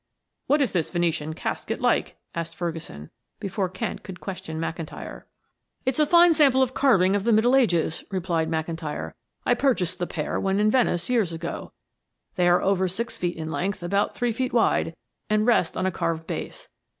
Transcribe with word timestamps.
"What's 0.47 0.71
this 0.71 0.89
Venetian 0.89 1.35
casket 1.35 1.79
like?" 1.79 2.17
asked 2.33 2.55
Ferguson 2.55 3.11
before 3.39 3.69
Kent 3.69 4.01
could 4.01 4.19
question 4.19 4.57
McIntyre. 4.59 5.25
"It 5.85 5.93
is 5.93 5.99
a 5.99 6.07
fine 6.07 6.33
sample 6.33 6.63
of 6.63 6.73
carving 6.73 7.15
of 7.15 7.23
the 7.23 7.31
Middle 7.31 7.55
Ages," 7.55 8.03
replied 8.09 8.49
McIntyre. 8.49 9.13
"I 9.45 9.53
purchased 9.53 9.99
the 9.99 10.07
pair 10.07 10.39
when 10.39 10.59
in 10.59 10.71
Venice 10.71 11.07
years 11.07 11.31
ago. 11.31 11.73
They 12.33 12.47
are 12.49 12.63
over 12.63 12.87
six 12.87 13.15
feet 13.19 13.37
in 13.37 13.51
length, 13.51 13.83
about 13.83 14.15
three 14.15 14.33
feet 14.33 14.53
wide, 14.53 14.95
and 15.29 15.45
rest 15.45 15.77
on 15.77 15.85
a 15.85 15.91
carved 15.91 16.25
base. 16.25 16.67